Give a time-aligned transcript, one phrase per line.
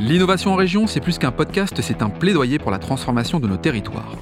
[0.00, 3.56] L'innovation en région, c'est plus qu'un podcast, c'est un plaidoyer pour la transformation de nos
[3.56, 4.16] territoires.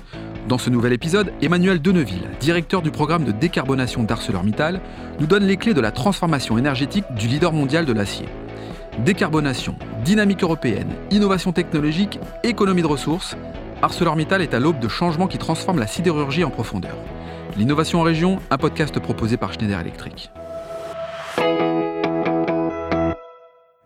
[0.47, 4.83] Dans ce nouvel épisode, Emmanuel Deneville, directeur du programme de décarbonation d'ArcelorMittal,
[5.19, 8.27] nous donne les clés de la transformation énergétique du leader mondial de l'acier.
[8.99, 9.75] Décarbonation,
[10.05, 13.35] dynamique européenne, innovation technologique, économie de ressources,
[13.81, 16.97] ArcelorMittal est à l'aube de changements qui transforment la sidérurgie en profondeur.
[17.57, 20.31] L'innovation en région, un podcast proposé par Schneider Electric.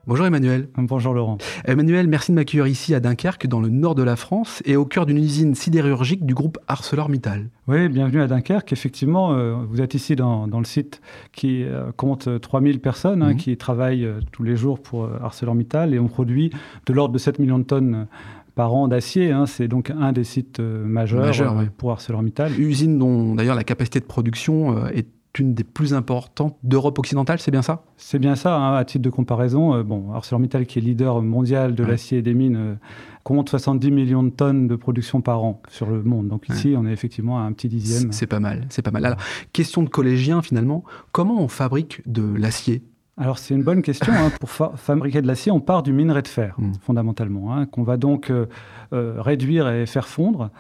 [0.09, 0.69] Bonjour Emmanuel.
[0.79, 1.37] Bonjour Laurent.
[1.65, 4.85] Emmanuel, merci de m'accueillir ici à Dunkerque, dans le nord de la France, et au
[4.85, 7.49] cœur d'une usine sidérurgique du groupe ArcelorMittal.
[7.67, 8.73] Oui, bienvenue à Dunkerque.
[8.73, 11.01] Effectivement, euh, vous êtes ici dans, le site
[11.33, 13.37] qui euh, compte 3000 personnes hein, mhm.
[13.37, 16.51] qui travaillent euh, tous les jours pour ArcelorMittal et on produit
[16.87, 18.07] de l'ordre de 7 millions de tonnes
[18.55, 19.33] par an d'acier.
[19.33, 19.47] Hein.
[19.47, 21.35] c'est donc un des sites majeurs
[21.79, 22.53] pour ArcelorMittal.
[22.61, 25.09] Usine dont d'ailleurs la capacité de production est
[25.39, 27.85] une des plus importantes d'Europe occidentale, c'est bien ça?
[27.97, 29.75] C'est bien ça, hein, à titre de comparaison.
[29.75, 32.75] Euh, bon, ArcelorMittal, qui est leader mondial de l'acier et des mines, euh,
[33.25, 36.29] compte 70 millions de tonnes de production par an sur le monde.
[36.29, 38.13] Donc ici, on est effectivement à un petit dixième.
[38.13, 39.05] C'est pas mal, c'est pas mal.
[39.05, 39.19] Alors,
[39.53, 42.83] question de collégien finalement, comment on fabrique de l'acier?
[43.19, 44.13] Alors c'est une bonne question.
[44.13, 44.31] Hein.
[44.39, 46.73] Pour fabriquer de l'acier, on part du minerai de fer, hmm.
[46.83, 48.47] fondamentalement, hein, qu'on va donc euh,
[48.93, 50.51] réduire et faire fondre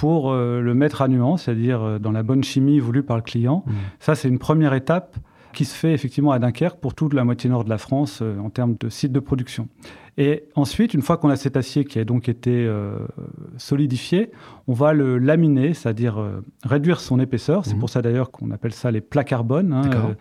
[0.00, 3.22] pour euh, le mettre à nuance, c'est-à-dire euh, dans la bonne chimie voulue par le
[3.22, 3.64] client.
[3.66, 3.72] Mmh.
[3.98, 5.18] Ça, c'est une première étape
[5.52, 8.38] qui se fait effectivement à Dunkerque pour toute la moitié nord de la France euh,
[8.38, 9.68] en termes de sites de production.
[10.16, 12.68] Et ensuite, une fois qu'on a cet acier qui a donc été
[13.56, 14.32] solidifié,
[14.66, 16.18] on va le laminer, c'est-à-dire
[16.64, 17.64] réduire son épaisseur.
[17.64, 17.78] C'est mmh.
[17.78, 19.72] pour ça d'ailleurs qu'on appelle ça les plats carbone.
[19.72, 20.16] Hein,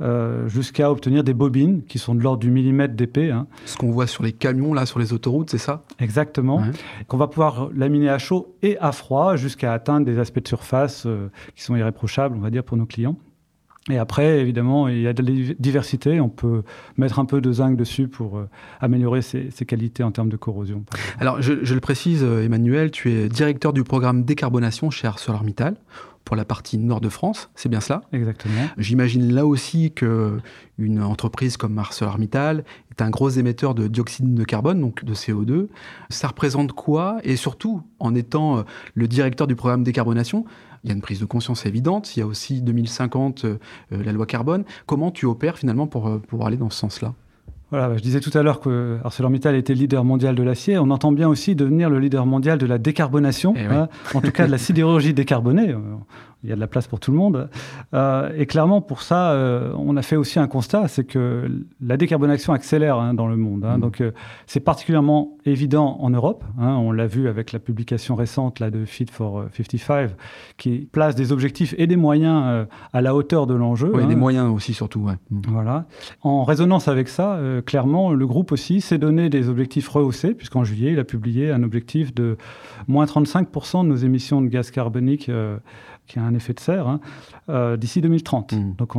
[0.00, 3.30] euh, jusqu'à obtenir des bobines qui sont de l'ordre du millimètre d'épais.
[3.30, 3.46] Hein.
[3.66, 5.84] Ce qu'on voit sur les camions, là, sur les autoroutes, c'est ça?
[5.98, 6.62] Exactement.
[7.06, 11.04] Qu'on va pouvoir laminer à chaud et à froid jusqu'à atteindre des aspects de surface
[11.06, 13.16] euh, qui sont irréprochables, on va dire, pour nos clients.
[13.90, 16.20] Et après, évidemment, il y a de la diversité.
[16.20, 16.62] On peut
[16.96, 18.48] mettre un peu de zinc dessus pour euh,
[18.80, 20.84] améliorer ses, qualités en termes de corrosion.
[21.18, 25.76] Alors, je, je, le précise, Emmanuel, tu es directeur du programme décarbonation chez ArcelorMittal
[26.24, 28.68] pour la partie nord de France, c'est bien cela Exactement.
[28.78, 30.38] J'imagine là aussi que
[30.78, 35.68] une entreprise comme ArcelorMittal est un gros émetteur de dioxyde de carbone, donc de CO2.
[36.08, 37.18] Ça représente quoi?
[37.24, 38.62] Et surtout, en étant euh,
[38.94, 40.44] le directeur du programme décarbonation,
[40.84, 42.16] il y a une prise de conscience évidente.
[42.16, 43.58] Il y a aussi 2050 euh,
[43.90, 44.64] la loi carbone.
[44.86, 47.14] Comment tu opères finalement pour, euh, pour aller dans ce sens-là?
[47.70, 50.76] Voilà, je disais tout à l'heure que ArcelorMittal était le leader mondial de l'acier.
[50.78, 54.32] On entend bien aussi devenir le leader mondial de la décarbonation, eh hein, en tout
[54.32, 55.74] cas de la sidérurgie décarbonée
[56.42, 57.48] il y a de la place pour tout le monde.
[57.92, 61.96] Euh, et clairement, pour ça, euh, on a fait aussi un constat, c'est que la
[61.96, 63.64] décarbonation accélère hein, dans le monde.
[63.64, 63.76] Hein.
[63.76, 63.80] Mm.
[63.80, 64.12] Donc, euh,
[64.46, 66.44] c'est particulièrement évident en Europe.
[66.58, 66.76] Hein.
[66.76, 70.10] on l'a vu avec la publication récente là, de Fit for 55,
[70.56, 73.92] qui place des objectifs et des moyens à la hauteur de l'enjeu.
[73.94, 75.00] Oui, des moyens aussi, surtout.
[75.00, 75.14] Ouais.
[75.30, 75.40] Mm.
[75.48, 75.86] Voilà.
[76.22, 80.92] En résonance avec ça, clairement, le groupe aussi s'est donné des objectifs rehaussés, puisqu'en juillet,
[80.92, 82.36] il a publié un objectif de
[82.88, 85.30] moins 35% de nos émissions de gaz carbonique
[86.10, 87.00] qui a un effet de serre, hein,
[87.48, 88.52] euh, d'ici 2030.
[88.52, 88.74] Mmh.
[88.76, 88.94] Donc,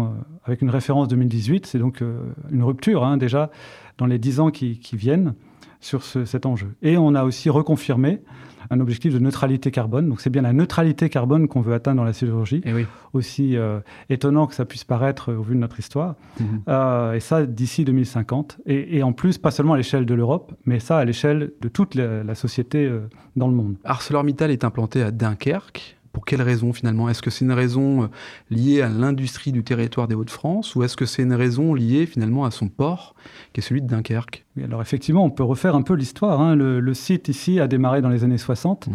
[0.46, 3.52] avec une référence 2018, c'est donc euh, une rupture hein, déjà
[3.98, 5.34] dans les 10 ans qui, viennent
[5.82, 6.76] sur cet enjeu.
[6.82, 8.22] Et on a aussi reconfirmé
[8.70, 10.08] un objectif de neutralité carbone.
[10.08, 12.86] Donc c'est bien la neutralité carbone qu'on veut atteindre dans la sidérurgie, et oui.
[13.14, 13.80] aussi euh,
[14.10, 16.16] étonnant que ça puisse paraître au vu de notre histoire.
[16.40, 17.16] Mmh.
[17.16, 18.60] et ça d'ici 2050.
[18.68, 21.96] Et, en plus, pas seulement à l'échelle de l'Europe, mais ça à l'échelle de toute
[21.96, 22.90] la, la société
[23.36, 23.76] dans le monde.
[23.84, 25.98] ArcelorMittal est implanté à Dunkerque.
[26.14, 27.10] Pour quelle raison finalement?
[27.10, 28.08] Est-ce que c'est une raison euh,
[28.50, 32.46] liée à l'industrie du territoire des Hauts-de-France ou est-ce que c'est une raison liée finalement
[32.46, 33.16] à son port,
[33.54, 34.46] qui est celui de Dunkerque?
[34.62, 36.42] Alors effectivement, on peut refaire un peu l'histoire.
[36.42, 36.56] Hein.
[36.56, 38.92] Le, site ici a démarré dans les années 60 mmh.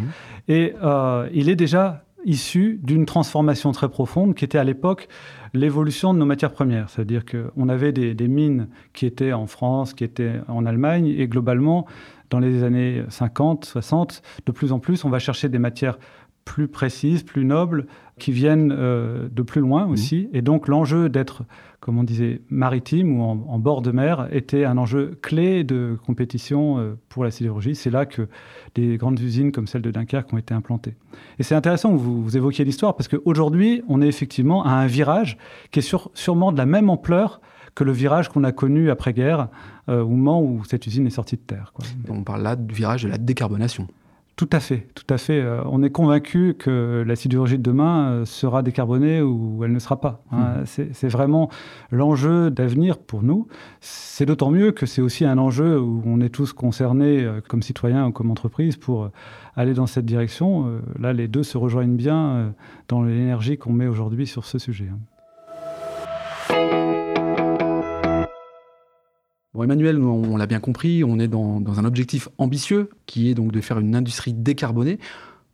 [0.49, 5.09] et euh, il est déjà issu d'une transformation très profonde qui était à l'époque
[5.55, 6.91] l'évolution de nos matières premières.
[6.91, 11.29] C'est-à-dire qu'on avait des, des, mines qui étaient en France, qui étaient en Allemagne, et
[11.29, 11.87] globalement,
[12.31, 15.99] dans les années 50, 60, de plus en plus, on va chercher des matières
[16.47, 17.87] plus précises, plus nobles,
[18.19, 20.31] qui viennent euh, de plus loin aussi.
[20.33, 21.43] Et donc l'enjeu d'être,
[21.81, 26.79] comme on disait, maritime ou en, bord de mer était un enjeu clé de compétition
[26.79, 27.75] euh, pour la sidérurgie.
[27.75, 28.29] C'est là que
[28.75, 30.95] des grandes usines comme celle de Dunkerque ont été implantées.
[31.39, 34.87] Et c'est intéressant que vous, vous évoquiez l'histoire parce qu'aujourd'hui, on est effectivement à un
[34.87, 35.37] virage
[35.73, 37.43] qui est sûrement de la même ampleur
[37.75, 39.49] que le virage qu'on a connu après-guerre,
[39.91, 41.75] euh, au moment où cette usine est sortie de terre.
[42.09, 43.87] On parle là du virage de la décarbonation.
[44.37, 45.41] Tout à fait, tout à fait.
[45.41, 49.79] Euh, on est convaincu que la sidérurgie de demain euh, sera décarbonée ou elle ne
[49.79, 50.23] sera pas.
[50.31, 50.59] Hein.
[50.61, 50.85] Hmm.
[50.93, 51.49] C'est vraiment
[51.91, 53.49] l'enjeu d'avenir pour nous.
[53.81, 57.63] C'est d'autant mieux que c'est aussi un enjeu où on est tous concernés euh, comme
[57.63, 59.11] citoyens ou comme entreprise pour
[59.57, 60.83] aller dans cette direction.
[60.99, 62.53] Là, les deux se rejoignent bien
[62.89, 64.89] dans l'énergie qu'on met aujourd'hui sur ce sujet.
[64.93, 64.99] Hein.
[69.65, 73.61] Emmanuel, on, l'a bien compris, on est dans, un objectif ambitieux qui est donc de
[73.61, 74.99] faire une industrie décarbonée.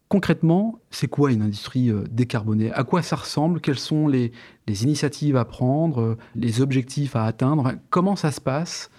[0.08, 2.70] Concrètement, c'est quoi une industrie euh, décarbonée?
[2.72, 3.60] À quoi ça ressemble?
[3.60, 4.32] Quelles sont les,
[4.68, 7.72] initiatives à prendre, euh, les objectifs à atteindre?
[7.88, 8.90] Comment ça se passe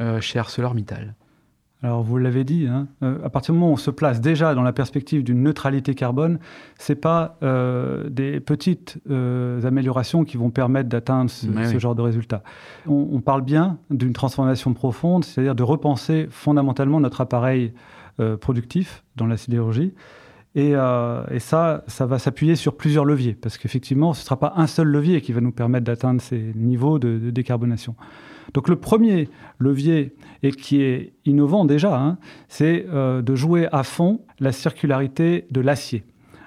[0.00, 1.16] euh, chez ArcelorMittal
[1.82, 4.62] alors vous l'avez dit, hein, à partir du moment où on se place déjà dans
[4.62, 6.38] la perspective d'une neutralité carbone,
[6.78, 7.38] ce n'est pas
[8.10, 12.42] des petites améliorations qui vont permettre d'atteindre ce, genre de résultats.
[12.86, 17.72] On, parle bien d'une transformation profonde, c'est-à-dire de repenser fondamentalement notre appareil
[18.40, 19.94] productif dans la sidérurgie
[20.56, 24.52] euh, et, ça, ça va s'appuyer sur plusieurs leviers, parce qu'effectivement, ce ne sera pas
[24.56, 27.94] un seul levier qui va nous permettre d'atteindre ces niveaux de, décarbonation.
[28.54, 32.18] Donc le premier levier, et qui est innovant déjà, hein,
[32.48, 36.04] c'est euh, de jouer à fond la circularité de l'acier.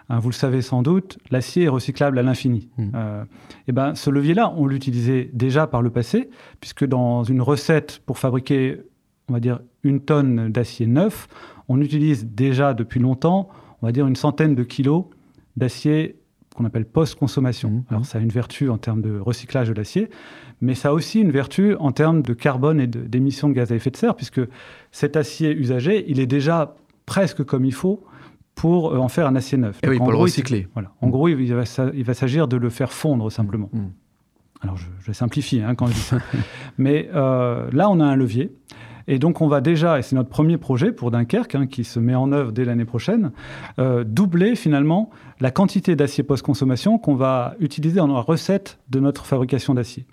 [0.09, 2.69] Hein, vous le savez sans doute, l'acier est recyclable à l'infini.
[2.77, 2.83] Mmh.
[2.95, 3.23] Euh,
[3.67, 6.29] et ben, ce levier-là, on l'utilisait déjà par le passé,
[6.59, 8.81] puisque dans une recette pour fabriquer,
[9.29, 11.27] on va dire, une tonne d'acier neuf,
[11.69, 13.50] on utilise déjà depuis longtemps
[13.83, 15.03] on va dire une centaine de kilos
[15.57, 16.15] d'acier
[16.53, 17.69] qu'on appelle post-consommation.
[17.69, 17.83] Mmh.
[17.89, 20.09] Alors ça a une vertu en termes de recyclage de l'acier,
[20.61, 23.75] mais ça a aussi une vertu en termes de carbone et d'émissions de, gaz à
[23.75, 24.41] effet de serre, puisque
[24.91, 28.03] cet acier usagé, il est déjà presque comme il faut
[28.55, 29.79] pour euh, en faire un acier neuf.
[29.83, 30.67] Et oui, pour le recycler.
[30.73, 30.91] voilà.
[31.01, 31.11] En mmh.
[31.11, 33.69] gros, il va, s'agir de le faire fondre simplement.
[33.73, 33.85] Mmh.
[34.61, 36.17] Alors je, simplifie hein, quand je dis ça.
[36.77, 38.51] mais euh, là, on a un levier.
[39.07, 42.00] Et donc on va déjà, et c'est notre premier projet pour Dunkerque, hein, qui se
[42.00, 43.31] met en œuvre dès l'année prochaine,
[43.79, 45.09] euh, doubler finalement
[45.39, 50.05] la quantité d'acier post-consommation qu'on va utiliser dans la recette de notre fabrication d'acier.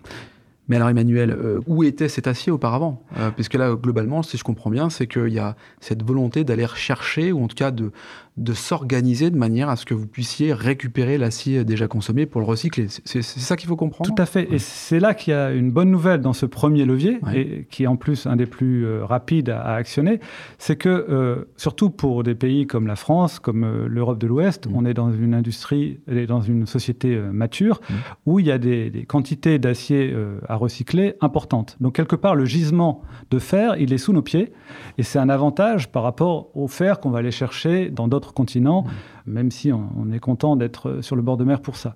[0.70, 3.02] Mais alors Emmanuel, euh, où était cet acier auparavant?
[3.18, 6.64] Euh, Puisque là, globalement, si je comprends bien, c'est qu'il y a cette volonté d'aller
[6.64, 7.90] rechercher, ou en tout cas de,
[8.36, 12.46] de s'organiser de manière à ce que vous puissiez récupérer l'acier déjà consommé pour le
[12.46, 12.86] recycler.
[13.04, 14.08] C'est ça qu'il faut comprendre?
[14.14, 14.46] Tout à fait.
[14.52, 17.82] Et c'est là qu'il y a une bonne nouvelle dans ce premier levier, et qui
[17.82, 20.20] est en plus un des plus euh, rapides à, actionner,
[20.58, 24.76] c'est que, euh, surtout pour des pays comme la France, comme l'Europe de l'Ouest, mm.
[24.76, 27.94] on est dans une industrie, dans une société mature, mm.
[28.26, 30.14] où il y a des, des quantités d'acier
[30.48, 31.76] à recycler importantes.
[31.80, 34.52] Donc quelque part, le gisement de fer, il est sous nos pieds,
[34.98, 38.84] et c'est un avantage par rapport au fer qu'on va aller chercher dans d'autres continent,
[39.26, 41.94] même si on, est content d'être sur le bord de mer pour ça.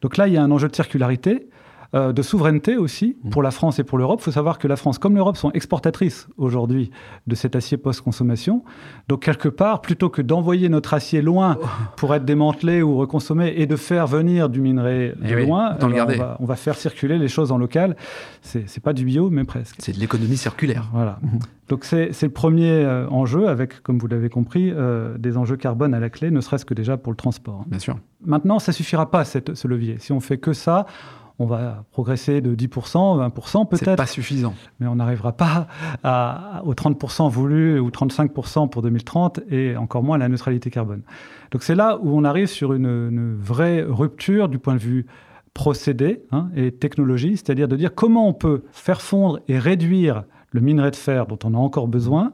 [0.00, 1.48] Donc là, il y a un enjeu de circularité.
[1.94, 3.30] Euh, de souveraineté aussi mmh.
[3.30, 4.20] pour la France et pour l'Europe.
[4.20, 6.90] Il faut savoir que la France comme l'Europe sont exportatrices aujourd'hui
[7.26, 8.64] de cet acier post-consommation.
[9.08, 11.66] Donc quelque part, plutôt que d'envoyer notre acier loin oh.
[11.96, 15.88] pour être démantelé ou reconsommé et de faire venir du minerai de eh loin, on,
[15.88, 17.96] va, on, va, faire circuler les choses en local.
[18.42, 19.76] C'est pas du bio, mais presque.
[19.78, 20.88] C'est de l'économie circulaire.
[20.92, 21.18] Voilà.
[21.22, 21.38] Mmh.
[21.68, 25.94] Donc c'est le premier euh, enjeu, avec, comme vous l'avez compris, euh, des enjeux carbone
[25.94, 27.64] à la clé, ne serait-ce que déjà pour le transport.
[27.66, 27.98] Bien sûr.
[28.24, 29.96] Maintenant, ça suffira pas, cette, ce levier.
[29.98, 30.86] Si on fait que ça,
[31.38, 33.84] on va progresser de 10%, 20% peut-être.
[33.84, 34.54] C'est pas suffisant.
[34.80, 35.66] Mais on n'arrivera pas
[36.02, 41.02] à, aux 30% voulus ou 35% pour 2030 et encore moins à la neutralité carbone.
[41.50, 45.06] Donc c'est là où on arrive sur une, vraie rupture du point de vue
[45.52, 50.60] procédé hein, et technologie, c'est-à-dire de dire comment on peut faire fondre et réduire le
[50.60, 52.32] minerai de fer dont on a encore besoin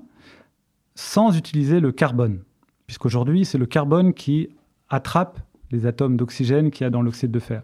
[0.95, 2.41] sans utiliser le carbone.
[2.87, 4.49] Puisqu'aujourd'hui, c'est le carbone qui
[4.91, 5.41] attrape
[5.71, 7.63] les atomes d'oxygène qu'il y a dans l'oxyde de fer.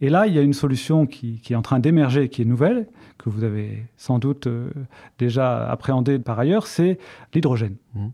[0.00, 2.86] Et là, il y a une solution qui, est en train d'émerger, qui est nouvelle,
[3.18, 4.70] que vous avez sans doute euh,
[5.18, 6.98] déjà appréhendée par ailleurs, c'est
[7.34, 7.76] l'hydrogène.
[7.94, 8.08] Mmh.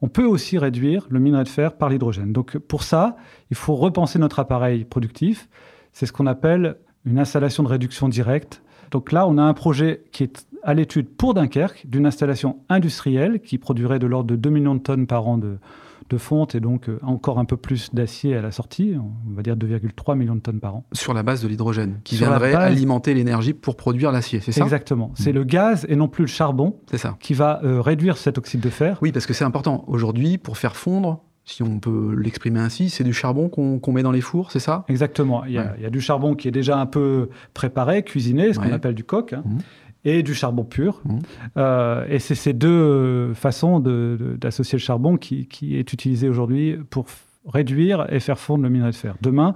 [0.00, 2.32] On peut aussi réduire le minerai de fer par l'hydrogène.
[2.32, 3.16] Donc pour ça,
[3.50, 5.48] il faut repenser notre appareil productif.
[5.92, 8.62] C'est ce qu'on appelle une installation de réduction directe.
[8.90, 13.40] Donc là, on a un projet qui est à l'étude pour Dunkerque d'une installation industrielle
[13.40, 15.58] qui produirait de l'ordre de 2 millions de tonnes par an de,
[16.08, 19.42] de fonte et donc euh, encore un peu plus d'acier à la sortie, on va
[19.42, 20.84] dire 2,3 millions de tonnes par an.
[20.92, 24.64] Sur la base de l'hydrogène, qui viendrait alimenter l'énergie pour produire l'acier, c'est ça?
[24.64, 25.12] Exactement.
[25.14, 27.16] C'est le gaz et non plus le charbon ça.
[27.20, 28.98] qui va euh, réduire cet oxyde de fer.
[29.02, 29.84] Oui, parce que c'est important.
[29.86, 34.12] Aujourd'hui, pour faire fondre, si on peut l'exprimer ainsi, c'est du charbon qu'on met dans
[34.12, 34.84] les fours, c'est ça?
[34.88, 35.44] Exactement.
[35.46, 38.94] Il y, a, du charbon qui est déjà un peu préparé, cuisiné, ce qu'on appelle
[38.94, 39.32] du coq.
[39.32, 39.42] Hein.
[39.44, 39.58] Mmh
[40.04, 41.00] et du charbon pur.
[41.04, 41.18] Mmh.
[41.56, 47.06] Euh, et c'est ces deux façons d'associer le charbon qui, est utilisé aujourd'hui pour
[47.46, 49.16] réduire et faire fondre le minerai de fer.
[49.22, 49.54] Demain,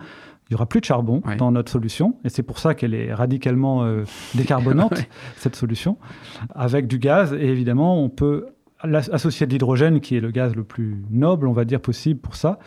[0.49, 3.15] il n'y aura plus de charbon dans notre solution, et c'est pour ça qu'elle est
[3.15, 5.03] radicalement euh, décarbonante,
[5.37, 5.97] cette solution,
[6.55, 8.47] avec du gaz, et évidemment, on peut
[8.83, 12.37] associer de l'hydrogène, qui est le gaz le plus noble, on va dire, possible pour
[12.37, 12.59] ça.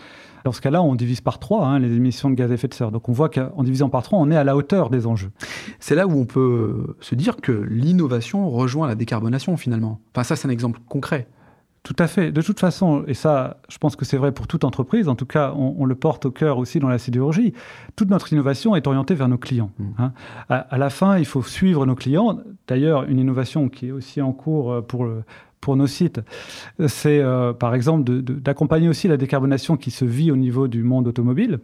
[0.45, 2.73] Dans ce cas-là, on divise par trois hein, les émissions de gaz à effet de
[2.75, 2.91] serre.
[2.91, 5.31] Donc on voit qu'en divisant par trois, on est à la hauteur des enjeux.
[5.87, 10.01] C'est là où on peut se dire que l'innovation rejoint la décarbonation finalement.
[10.15, 11.27] Enfin ça, c'est un exemple concret.
[11.83, 12.31] Tout à fait.
[12.31, 15.27] De toute façon, et ça, je pense que c'est vrai pour toute entreprise, en tout
[15.27, 17.53] cas, on, le porte au cœur aussi dans la sidérurgie,
[17.95, 19.69] toute notre innovation est orientée vers nos clients.
[19.77, 19.83] Mmh.
[19.99, 20.13] Hein.
[20.49, 22.39] À, la fin, il faut suivre nos clients.
[22.67, 25.07] D'ailleurs, une innovation qui est aussi en cours euh, pour,
[25.61, 26.19] pour nos sites,
[26.87, 31.07] c'est euh, par exemple d'accompagner aussi la décarbonation qui se vit au niveau du monde
[31.07, 31.59] automobile.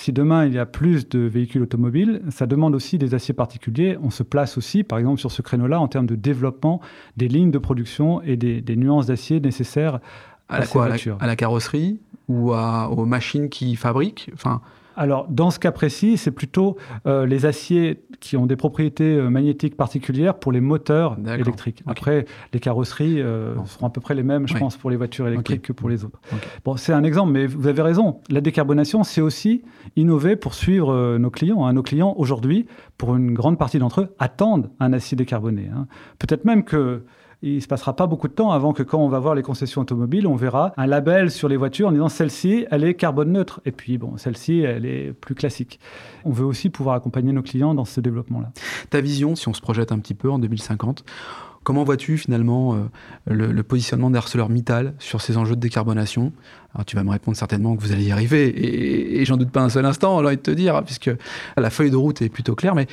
[0.00, 3.98] Si demain il y a plus de véhicules automobiles, ça demande aussi des aciers particuliers.
[4.02, 6.80] On se place aussi, par exemple, sur ce créneau-là en termes de développement
[7.18, 10.00] des lignes de production et des, nuances d'acier nécessaires
[10.48, 14.30] à, la, quoi, à, la, carrosserie ou aux machines qui fabriquent?
[14.32, 14.62] Enfin,
[14.96, 19.30] alors, dans ce cas précis, c'est plutôt euh, les aciers qui ont des propriétés euh,
[19.30, 21.82] magnétiques particulières pour les moteurs électriques.
[21.86, 25.26] Après, les carrosseries euh, seront à peu près les mêmes, je pense, pour les voitures
[25.26, 26.20] électriques que pour les autres.
[26.64, 28.20] Bon, c'est un exemple, mais vous avez raison.
[28.28, 29.62] La décarbonation, c'est aussi
[29.96, 31.64] innover pour suivre nos clients.
[31.64, 31.72] Hein.
[31.72, 32.66] Nos clients, aujourd'hui,
[32.98, 35.70] pour une grande partie d'entre eux, attendent un acier décarboné.
[35.74, 35.86] Hein.
[36.18, 37.04] Peut-être même que
[37.42, 39.42] il ne se passera pas beaucoup de temps avant que quand on va voir les
[39.42, 43.32] concessions automobiles, on verra un label sur les voitures en disant celle-ci, elle est carbone
[43.32, 43.60] neutre.
[43.64, 45.80] Et puis, bon, celle-ci, elle est plus classique.
[46.24, 48.50] On veut aussi pouvoir accompagner nos clients dans ce développement-là.
[48.90, 51.04] Ta vision, si on se projette un petit peu en 2050,
[51.62, 52.78] Comment vois-tu finalement euh,
[53.26, 56.32] le, positionnement d'ArcelorMittal sur ces enjeux de décarbonation?
[56.74, 59.60] Alors tu vas me répondre certainement que vous allez y arriver, et, j'en doute pas
[59.60, 61.10] un seul instant, j'ai envie de te dire, puisque
[61.58, 62.86] la feuille de route est plutôt claire, mais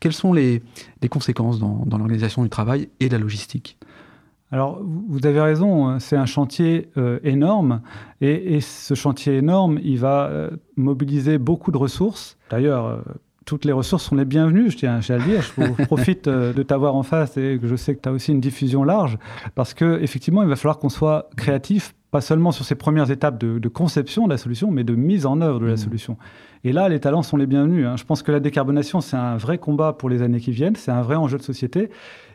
[0.00, 0.62] quelles sont les,
[1.08, 3.78] conséquences dans, l'organisation du travail et de la logistique?
[4.52, 7.80] Alors, vous avez raison, hein, c'est un chantier euh, énorme
[8.20, 12.36] et, ce chantier énorme, il va euh, mobiliser beaucoup de ressources.
[12.50, 13.02] D'ailleurs,
[13.50, 15.42] toutes les ressources sont les bienvenues, je tiens, à le dire.
[15.42, 18.40] Je profite de t'avoir en face et que je sais que tu as aussi une
[18.40, 19.18] diffusion large
[19.56, 23.68] parce qu'effectivement, il va falloir qu'on soit créatif, pas seulement sur ces premières étapes de,
[23.68, 25.78] conception de la solution, mais de mise en œuvre de la mmh.
[25.78, 26.16] solution.
[26.62, 27.88] Et là, les talents sont les bienvenus.
[27.88, 27.96] Hein.
[27.96, 30.92] Je pense que la décarbonation, c'est un vrai combat pour les années qui viennent, c'est
[30.92, 31.90] un vrai enjeu de société.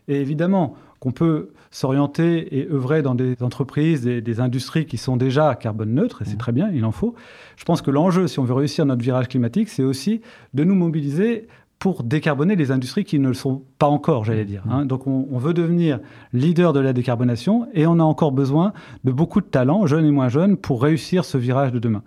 [0.08, 5.56] Et évidemment qu'on peut s'orienter et œuvrer dans des entreprises des industries qui sont déjà
[5.56, 6.38] carbone neutres, et c'est mmh.
[6.38, 7.16] très bien, il en faut.
[7.58, 10.22] Je pense que l'enjeu, si on veut réussir notre virage climatique, c'est aussi
[10.54, 11.48] de nous mobiliser
[11.80, 14.64] pour décarboner les industries qui ne le sont pas encore, j'allais dire.
[14.70, 14.86] Hein.
[14.86, 16.00] Donc on, veut devenir
[16.34, 20.12] leader de la décarbonation et on a encore besoin de beaucoup de talents, jeunes et
[20.12, 22.04] moins jeunes, pour réussir ce virage de demain.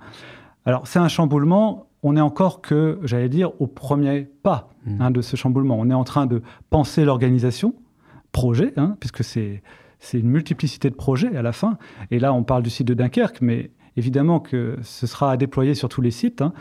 [0.64, 5.00] Alors c'est un chamboulement, on est encore que, j'allais dire, au premier pas mmh.
[5.02, 5.76] hein, de ce chamboulement.
[5.78, 7.74] On est en train de penser l'organisation,
[8.32, 9.62] projet, hein, puisque c'est
[10.12, 11.78] une multiplicité de projets à la fin.
[12.10, 15.74] Et là, on parle du site de Dunkerque, mais évidemment que ce sera à déployer
[15.74, 16.42] sur tous les sites.
[16.42, 16.52] Hein.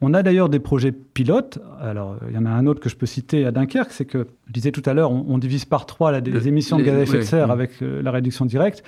[0.00, 1.58] On a d'ailleurs des projets pilotes.
[1.80, 4.26] Alors, il y en a un autre que je peux citer à Dunkerque, c'est que,
[4.46, 7.18] je disais tout à l'heure, on, divise par trois les émissions de gaz à effet
[7.18, 8.82] de serre avec euh, la réduction directe.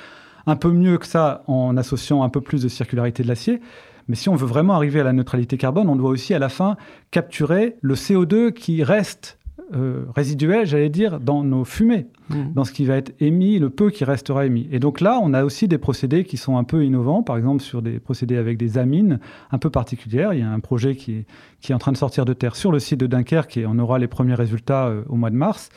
[0.46, 3.60] Un peu mieux que ça en associant un peu plus de circularité de l'acier.
[4.08, 6.48] Mais si on veut vraiment arriver à la neutralité carbone, on doit aussi à la
[6.48, 6.76] fin
[7.10, 9.37] capturer le CO2 qui reste
[9.74, 12.52] euh, résiduel, j'allais dire, dans nos fumées, mmh.
[12.54, 14.66] dans ce qui va être émis, le peu qui restera émis.
[14.72, 17.62] Et donc là, on a aussi des procédés qui sont un peu innovants, par exemple
[17.62, 19.18] sur des procédés avec des amines
[19.50, 20.32] un peu particulières.
[20.32, 21.26] Il y a un projet qui est,
[21.60, 23.78] qui est en train de sortir de terre sur le site de Dunkerque et on
[23.78, 25.68] aura les premiers résultats euh, au mois de mars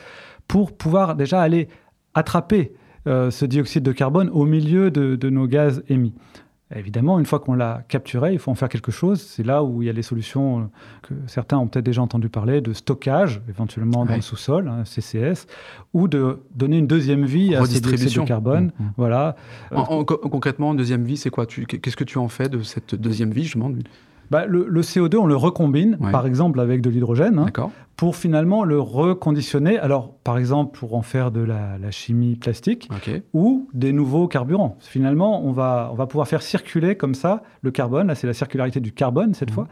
[0.48, 1.68] pour pouvoir déjà aller
[2.14, 2.72] attraper
[3.06, 6.14] euh, ce dioxyde de carbone au milieu de nos gaz émis.
[6.74, 9.20] Évidemment, une fois qu'on l'a capturé, il faut en faire quelque chose.
[9.20, 10.70] C'est là où il y a les solutions
[11.02, 15.46] que certains ont peut-être déjà entendu parler de stockage, éventuellement dans le sous-sol, hein, CCS,
[15.92, 18.72] ou de donner une deuxième vie à ces dioxydes de carbone.
[18.78, 18.92] Mmh, mmh.
[18.96, 19.36] Voilà.
[19.70, 21.46] concrètement, deuxième vie, c'est quoi?
[21.46, 23.82] Qu'est-ce que tu en fais de cette deuxième vie, je demande
[24.32, 28.80] bah, le, CO2, on le recombine, par exemple avec de l'hydrogène, hein, pour finalement le
[28.80, 29.78] reconditionner.
[29.78, 32.88] Alors, par exemple, pour en faire de la, chimie plastique
[33.34, 34.78] ou des nouveaux carburants.
[34.80, 38.06] Finalement, on va, on va pouvoir faire circuler comme ça le carbone.
[38.06, 39.54] Là, c'est la circularité du carbone cette mmh.
[39.54, 39.68] fois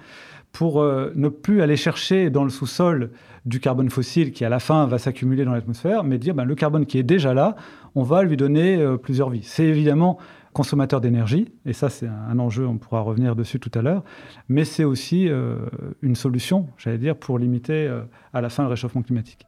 [0.53, 3.13] pour euh, ne plus aller chercher dans le sous-sol
[3.47, 6.55] du carbone fossile qui à la fin va s'accumuler dans l'atmosphère, mais dire ben, le
[6.55, 7.57] carbone qui est déjà là,
[7.95, 9.45] on va lui donner euh, plusieurs vies.
[9.45, 10.19] C'est évidemment
[10.53, 14.05] consommateur d'énergie, et ça c'est un enjeu, on pourra revenir dessus tout à l'heure,
[14.49, 15.59] mais c'est aussi euh,
[16.03, 18.03] une solution, j'allais dire, pour limiter euh,
[18.33, 19.47] à la fin le réchauffement climatique.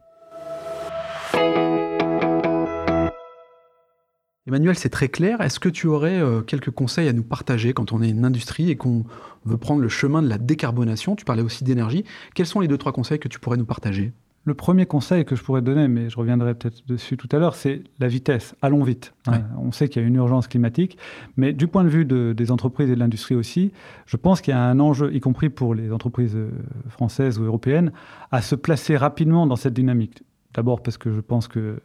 [4.44, 5.40] Emmanuel, c'est très clair.
[5.40, 8.70] Est-ce que tu aurais euh, quelques conseils à nous partager quand on est une industrie
[8.70, 9.04] et qu'on
[9.44, 11.14] veut prendre le chemin de la décarbonation?
[11.14, 12.04] Tu parlais aussi d'énergie.
[12.34, 14.12] Quels sont les deux, trois conseils que tu pourrais nous partager?
[14.44, 17.54] Le premier conseil que je pourrais donner, mais je reviendrai peut-être dessus tout à l'heure,
[17.54, 18.56] c'est la vitesse.
[18.60, 19.14] Allons vite.
[19.28, 19.42] Hein.
[19.56, 20.98] On sait qu'il y a une urgence climatique,
[21.36, 23.72] mais du point de vue des entreprises et de l'industrie aussi,
[24.06, 26.50] je pense qu'il y a un enjeu, y compris pour les entreprises euh,
[26.88, 27.92] françaises ou européennes,
[28.32, 30.22] à se placer rapidement dans cette dynamique.
[30.54, 31.80] D'abord parce que je pense que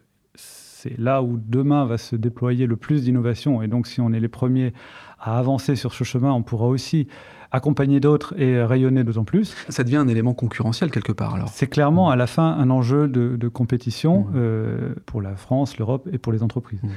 [0.78, 3.64] c'est là où demain va se déployer le plus d'innovation.
[3.64, 4.74] Et donc, si on est les premiers
[5.20, 7.08] à avancer sur ce chemin, on pourra aussi
[7.52, 9.56] accompagner d'autres et rayonner d'autant plus.
[9.70, 11.50] Ça devient un élément concurrentiel quelque part alors.
[11.50, 14.34] C'est clairement à la fin un enjeu de, compétition mmh.
[14.36, 16.84] euh, pour la France, l'Europe et pour les entreprises.
[16.84, 16.90] Mmh.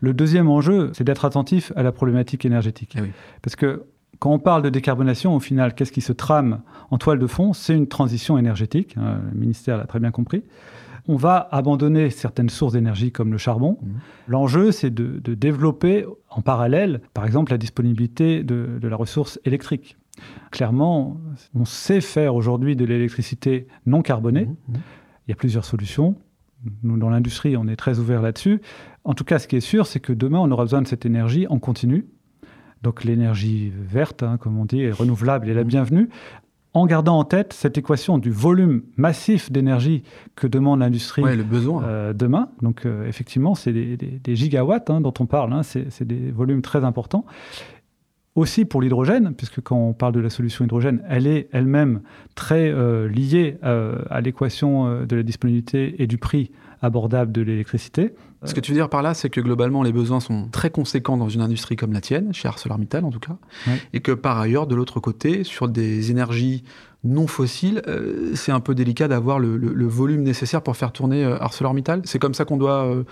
[0.00, 2.96] Le deuxième enjeu, c'est d'être attentif à la problématique énergétique.
[2.98, 3.10] Eh
[3.42, 3.84] Parce que
[4.20, 6.60] quand on parle de décarbonation, au final, qu'est-ce qui se trame
[6.90, 7.52] en toile de fond?
[7.52, 8.96] C'est une transition énergétique.
[8.96, 10.44] Hein, le ministère l'a très bien compris.
[11.06, 13.78] On va abandonner certaines sources d'énergie comme le charbon.
[13.80, 13.88] Mmh.
[14.28, 19.96] L'enjeu, c'est de, développer en parallèle, par exemple, la disponibilité de, la ressource électrique.
[20.50, 21.20] Clairement,
[21.54, 24.46] on sait faire aujourd'hui de l'électricité non carbonée.
[24.46, 24.76] Mmh, mmh.
[25.26, 26.16] Il y a plusieurs solutions.
[26.82, 28.60] Nous, dans l'industrie, on est très ouvert là-dessus.
[29.04, 31.04] En tout cas, ce qui est sûr, c'est que demain, on aura besoin de cette
[31.04, 32.06] énergie en continu.
[32.84, 36.10] Donc l'énergie verte, hein, comme on dit, est renouvelable et la bienvenue,
[36.74, 40.02] en gardant en tête cette équation du volume massif d'énergie
[40.34, 42.48] que demande l'industrie euh, demain.
[42.62, 45.62] Donc euh, effectivement, c'est des, gigawatts hein, dont on parle, hein.
[45.62, 47.24] c'est des volumes très importants.
[48.34, 52.02] Aussi pour l'hydrogène, puisque quand on parle de la solution hydrogène, elle est elle-même
[52.34, 56.50] très euh, liée à l'équation de la disponibilité et du prix
[56.82, 58.14] abordable de l'électricité.
[58.44, 61.16] Ce que tu veux dire par là, c'est que globalement, les besoins sont très conséquents
[61.16, 63.36] dans une industrie comme la tienne, chez ArcelorMittal en tout cas,
[63.92, 66.64] et que par ailleurs, de l'autre côté, sur des énergies
[67.04, 71.36] non fossiles, euh, c'est un peu délicat d'avoir le, volume nécessaire pour faire tourner euh,
[71.38, 72.02] ArcelorMittal.
[72.04, 73.04] C'est comme ça qu'on doit euh,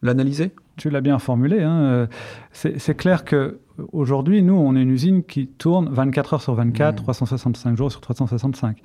[0.00, 0.52] l'analyser?
[0.76, 1.62] Tu l'as bien formulé.
[1.62, 2.08] Hein.
[2.52, 3.60] C'est clair que
[3.92, 7.76] aujourd'hui, nous, on est une usine qui tourne 24 heures sur 24, 365 mmh.
[7.76, 8.78] jours sur 365.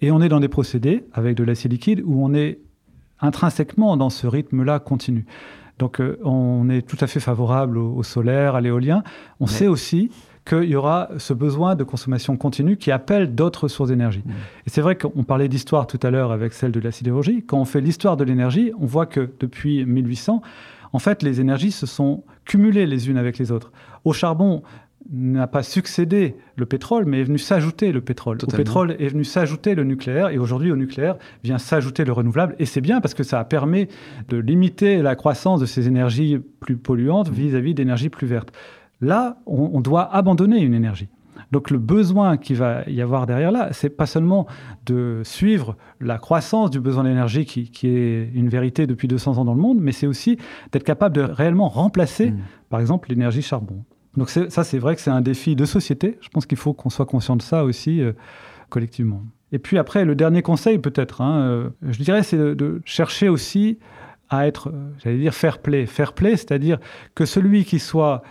[0.00, 2.60] Et on est dans des procédés avec de l'acier liquide où on est
[3.22, 5.24] intrinsèquement dans ce rythme-là continu.
[5.78, 9.02] Donc euh, on est tout à fait favorable au, solaire, à l'éolien.
[9.40, 10.10] On sait aussi
[10.44, 14.22] qu'il y aura ce besoin de consommation continue qui appelle d'autres sources d'énergie.
[14.66, 17.44] Et c'est vrai qu'on parlait d'histoire tout à l'heure avec celle de la sidérurgie.
[17.46, 20.42] Quand on fait l'histoire de l'énergie, on voit que depuis 1800,
[20.92, 23.72] en fait, les énergies se sont cumulées les unes avec les autres.
[24.04, 24.62] Au charbon,
[25.10, 28.38] n'a pas succédé le pétrole, mais est venu s'ajouter le pétrole.
[28.42, 32.54] Au pétrole est venu s'ajouter le nucléaire, et aujourd'hui au nucléaire vient s'ajouter le renouvelable,
[32.58, 33.88] et c'est bien parce que ça a permis
[34.28, 38.52] de limiter la croissance de ces énergies plus polluantes vis-à-vis d'énergies plus vertes.
[39.00, 41.08] Là, on, doit abandonner une énergie.
[41.50, 44.46] Donc le besoin qu'il va y avoir derrière là, c'est pas seulement
[44.86, 49.54] de suivre la croissance du besoin d'énergie qui, est une vérité depuis 200 ans dans
[49.54, 50.38] le monde, mais c'est aussi
[50.70, 52.38] d'être capable de réellement remplacer, mmh.
[52.70, 53.84] par exemple, l'énergie charbon.
[54.16, 56.18] Donc ça, c'est vrai que c'est un défi de société.
[56.20, 58.12] Je pense qu'il faut qu'on soit conscient de ça aussi euh,
[58.68, 59.22] collectivement.
[59.52, 63.78] Et puis après, le dernier conseil peut-être, hein, euh, je dirais, c'est de, chercher aussi
[64.28, 65.86] à être, euh, j'allais dire, fair play.
[65.86, 66.78] Fair play, c'est-à-dire
[67.14, 68.22] que celui qui soit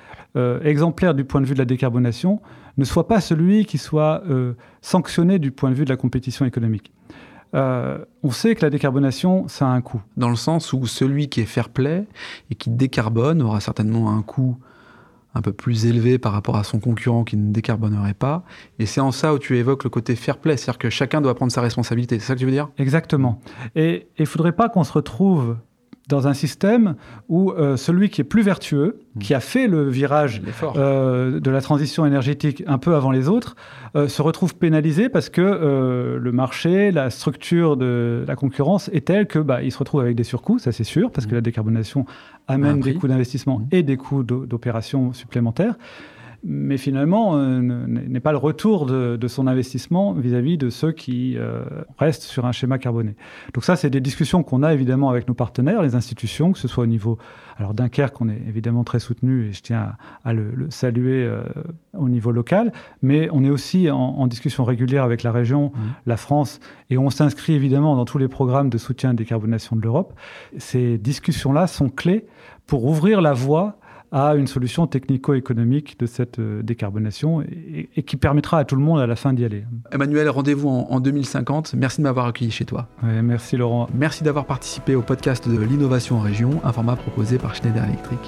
[0.64, 2.40] exemplaire du point de vue de la décarbonation
[2.78, 4.24] ne soit pas celui qui soit
[4.80, 6.94] sanctionné du point de vue de la compétition économique.
[7.54, 10.02] on sait que la décarbonation, ça a un coût.
[10.16, 12.06] Dans le sens où celui qui est fair play
[12.50, 14.58] et qui décarbone aura certainement un coût
[15.34, 18.44] un peu plus élevé par rapport à son concurrent qui ne décarbonerait pas.
[18.80, 21.36] Et c'est en ça où tu évoques le côté fair play, c'est-à-dire que chacun doit
[21.36, 22.20] prendre sa responsabilité.
[22.20, 22.70] C'est ça que tu veux dire?
[22.78, 23.42] Exactement.
[23.76, 25.58] Et il ne faudrait pas qu'on se retrouve
[26.08, 26.96] dans un système
[27.30, 29.20] où euh, celui qui est plus vertueux, hmm.
[29.20, 30.42] qui a fait le virage
[30.76, 33.56] euh, de la transition énergétique un peu avant les autres,
[33.96, 39.28] euh, se retrouve pénalisé parce que le marché, la structure de la concurrence est telle
[39.28, 41.36] que bah, il se retrouve avec des surcoûts, ça c'est sûr, parce que hmm.
[41.36, 42.06] la décarbonation
[42.48, 43.68] amène des coûts d'investissement hmm.
[43.72, 45.76] et des coûts d'opération supplémentaires
[46.44, 51.64] mais finalement euh, n'est pas le retour de, son investissement vis-à-vis de ceux qui euh,
[51.98, 53.16] restent sur un schéma carboné.
[53.54, 56.68] Donc ça, c'est des discussions qu'on a évidemment avec nos partenaires, les institutions, que ce
[56.68, 57.18] soit au niveau...
[57.58, 61.44] Alors Dunkerque, on est évidemment très soutenu et je tiens à, le, saluer euh,
[61.94, 65.80] au niveau local, mais on est aussi en, discussion régulière avec la région, mmh.
[66.08, 69.76] la France, et on s'inscrit évidemment dans tous les programmes de soutien à la décarbonation
[69.76, 70.14] de l'Europe.
[70.58, 72.26] Ces discussions-là sont clés
[72.66, 73.78] pour ouvrir la voie
[74.12, 79.00] à une solution technico-économique de cette euh, décarbonation et, qui permettra à tout le monde
[79.00, 79.64] à la fin d'y aller.
[79.92, 81.76] Emmanuel, rendez-vous en, 2050.
[81.76, 82.88] Merci de m'avoir accueilli chez toi.
[83.02, 83.88] merci Laurent.
[83.94, 88.20] Merci d'avoir participé au podcast de l'innovation en région, un format proposé par Schneider Electric.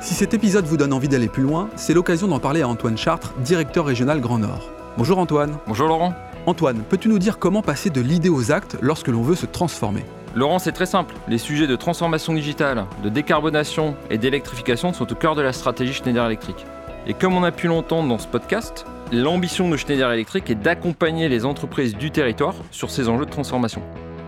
[0.00, 2.96] Si cet épisode vous donne envie d'aller plus loin, c'est l'occasion d'en parler à Antoine
[2.96, 4.70] Chartres, directeur régional Grand Nord.
[4.96, 5.56] Bonjour Antoine.
[5.66, 6.14] Bonjour Laurent.
[6.46, 10.04] Antoine, peux-tu nous dire comment passer de l'idée aux actes lorsque l'on veut se transformer?
[10.34, 11.14] Laurent, c'est très simple.
[11.28, 15.92] Les sujets de transformation digitale, de décarbonation et d'électrification sont au cœur de la stratégie
[15.92, 16.66] Schneider Electric.
[17.06, 21.28] Et comme on a pu l'entendre dans ce podcast, l'ambition de Schneider Electric est d'accompagner
[21.28, 23.82] les entreprises du territoire sur ces enjeux de transformation.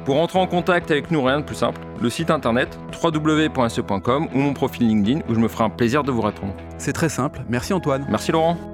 [0.05, 4.39] Pour entrer en contact avec nous, rien de plus simple, le site internet www.se.com ou
[4.39, 6.55] mon profil LinkedIn où je me ferai un plaisir de vous répondre.
[6.79, 7.43] C'est très simple.
[7.49, 8.05] Merci Antoine.
[8.11, 8.72] Merci Laurent.